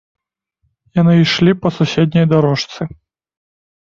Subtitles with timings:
[0.99, 2.81] Яны ішлі па суседняй дарожцы.